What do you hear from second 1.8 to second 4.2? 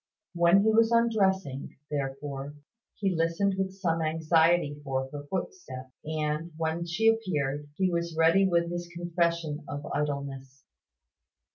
therefore, he listened with some